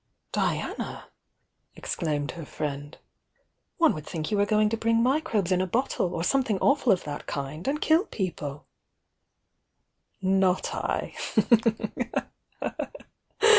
"Diana!" 0.31 1.11
exclaimed 1.75 2.31
her 2.31 2.43
friend. 2.43 2.97
"One 3.77 3.93
would 3.93 4.07
think 4.07 4.31
you 4.31 4.37
were 4.37 4.47
going 4.47 4.67
to 4.69 4.75
bring 4.75 5.03
microbes 5.03 5.51
in 5.51 5.61
a 5.61 5.67
bottle, 5.67 6.15
or 6.15 6.23
some 6.23 6.41
thing 6.41 6.57
awful 6.57 6.91
of 6.91 7.03
that 7.03 7.29
sort, 7.31 7.67
and 7.67 7.79
kill 7.79 8.05
people!" 8.07 8.65
"Not 10.19 10.73
I!" 10.73 11.13